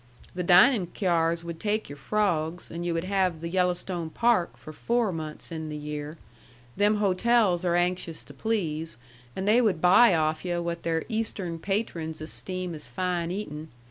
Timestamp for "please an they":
8.33-9.61